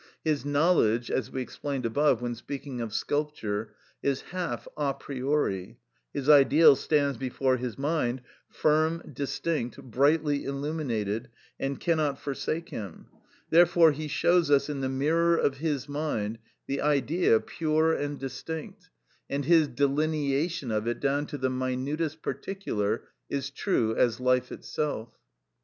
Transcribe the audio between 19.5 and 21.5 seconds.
delineation of it down to the